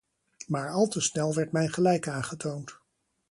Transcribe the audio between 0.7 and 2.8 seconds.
te snel werd mijn gelijk aangetoond.